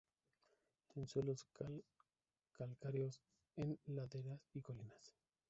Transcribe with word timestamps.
En 0.95 1.05
suelos 1.05 1.45
calcáreos, 2.55 3.21
en 3.55 3.77
laderas 3.85 4.47
y 4.55 4.59
colinas. 4.61 5.13